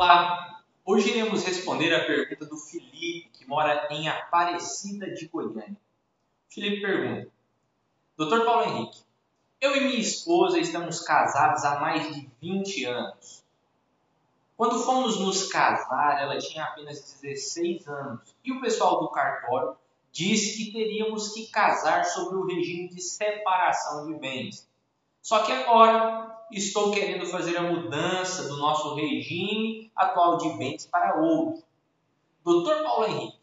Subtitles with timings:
[0.00, 0.62] Olá!
[0.84, 5.76] Hoje iremos responder a pergunta do Felipe, que mora em Aparecida de Goiânia.
[6.48, 7.28] Felipe pergunta:
[8.16, 8.44] Dr.
[8.44, 9.02] Paulo Henrique,
[9.60, 13.44] eu e minha esposa estamos casados há mais de 20 anos.
[14.56, 19.76] Quando fomos nos casar, ela tinha apenas 16 anos e o pessoal do cartório
[20.12, 24.68] disse que teríamos que casar sobre o regime de separação de bens.
[25.28, 31.20] Só que agora estou querendo fazer a mudança do nosso regime atual de bens para
[31.20, 31.62] outro.
[32.42, 33.38] Doutor Paulo Henrique,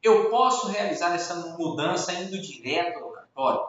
[0.00, 3.66] eu posso realizar essa mudança indo direto ao cartório?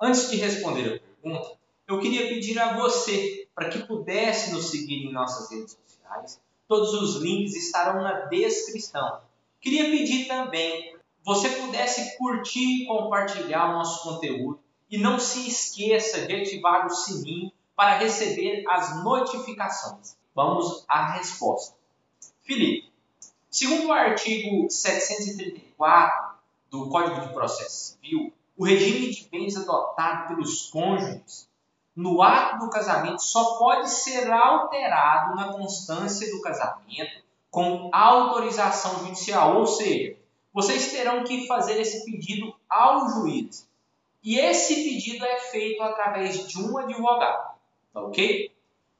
[0.00, 5.04] Antes de responder a pergunta, eu queria pedir a você para que pudesse nos seguir
[5.04, 6.40] em nossas redes sociais.
[6.66, 9.20] Todos os links estarão na descrição.
[9.60, 14.58] Queria pedir também você pudesse curtir e compartilhar o nosso conteúdo
[14.90, 20.16] e não se esqueça de ativar o sininho para receber as notificações.
[20.34, 21.76] Vamos à resposta.
[22.42, 22.92] Felipe,
[23.50, 26.34] segundo o artigo 734
[26.70, 31.48] do Código de Processo Civil, o regime de bens adotado pelos cônjuges
[31.94, 39.58] no ato do casamento só pode ser alterado na constância do casamento com autorização judicial,
[39.58, 40.16] ou seja,
[40.52, 43.68] vocês terão que fazer esse pedido ao juiz.
[44.22, 47.54] E esse pedido é feito através de um advogado,
[47.92, 48.52] tá ok?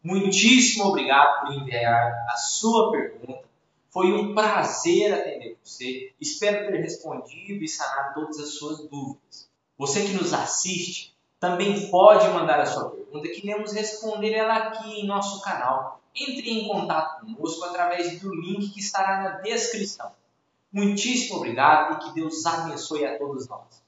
[0.03, 3.45] Muitíssimo obrigado por enviar a sua pergunta.
[3.91, 6.13] Foi um prazer atender você.
[6.19, 9.51] Espero ter respondido e sanado todas as suas dúvidas.
[9.77, 15.01] Você que nos assiste também pode mandar a sua pergunta que iremos responder ela aqui
[15.01, 16.01] em nosso canal.
[16.15, 20.13] Entre em contato conosco através do link que estará na descrição.
[20.73, 23.83] Muitíssimo obrigado e que Deus abençoe a todos nós.